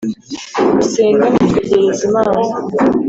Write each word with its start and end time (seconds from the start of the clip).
Gusenga 0.77 1.23
bitwegereza 1.33 2.01
Imana 2.09 2.39